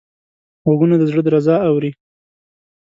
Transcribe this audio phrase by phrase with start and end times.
[0.63, 1.91] غوږونه د زړه درزا اوري